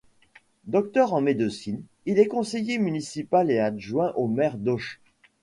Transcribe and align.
Docteur 0.65 1.13
en 1.13 1.21
médecine, 1.21 1.83
il 2.07 2.17
est 2.17 2.25
conseiller 2.27 2.79
municipal 2.79 3.51
et 3.51 3.59
adjoint 3.59 4.13
au 4.15 4.27
maire 4.27 4.57
d'Auch. 4.57 4.99